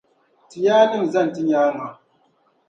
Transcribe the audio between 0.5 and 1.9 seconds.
yaanima zani ti nyaaŋa.